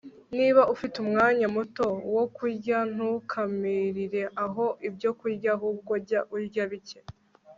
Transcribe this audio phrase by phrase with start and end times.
[0.37, 6.99] niba ufite umwanya muto wo kurya, ntukamirire aho ibyokurya, ahubwo jya urya bike